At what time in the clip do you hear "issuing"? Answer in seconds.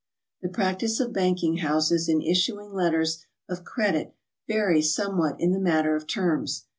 2.23-2.73